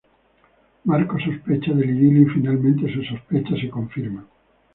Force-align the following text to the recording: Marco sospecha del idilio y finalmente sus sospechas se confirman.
Marco 0.83 1.19
sospecha 1.19 1.71
del 1.73 1.91
idilio 1.91 2.23
y 2.23 2.33
finalmente 2.33 2.91
sus 2.91 3.05
sospechas 3.05 3.59
se 3.59 3.69
confirman. 3.69 4.25